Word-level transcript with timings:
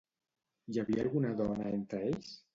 Hi 0.71 0.81
havia 0.83 1.03
alguna 1.03 1.35
dona 1.43 1.69
entre 1.77 2.03
ells? 2.09 2.35